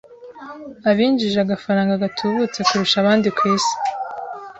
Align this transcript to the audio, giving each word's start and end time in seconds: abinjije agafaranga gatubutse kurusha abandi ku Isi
abinjije 0.89 1.37
agafaranga 1.41 2.01
gatubutse 2.03 2.59
kurusha 2.67 2.95
abandi 2.99 3.27
ku 3.37 3.43
Isi 3.55 3.75